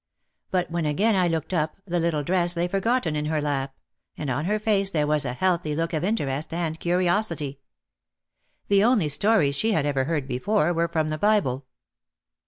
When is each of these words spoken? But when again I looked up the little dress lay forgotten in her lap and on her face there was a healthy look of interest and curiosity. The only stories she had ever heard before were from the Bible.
But 0.49 0.71
when 0.71 0.87
again 0.87 1.15
I 1.15 1.27
looked 1.27 1.53
up 1.53 1.77
the 1.85 1.99
little 1.99 2.23
dress 2.23 2.57
lay 2.57 2.67
forgotten 2.67 3.15
in 3.15 3.25
her 3.27 3.39
lap 3.39 3.75
and 4.17 4.31
on 4.31 4.45
her 4.45 4.57
face 4.57 4.89
there 4.89 5.05
was 5.05 5.25
a 5.25 5.33
healthy 5.33 5.75
look 5.75 5.93
of 5.93 6.03
interest 6.03 6.51
and 6.55 6.79
curiosity. 6.79 7.59
The 8.67 8.83
only 8.83 9.09
stories 9.09 9.53
she 9.55 9.73
had 9.73 9.85
ever 9.85 10.05
heard 10.05 10.27
before 10.27 10.73
were 10.73 10.87
from 10.87 11.11
the 11.11 11.19
Bible. 11.19 11.67